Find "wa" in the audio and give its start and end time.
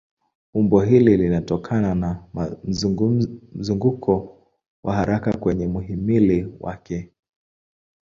4.83-4.95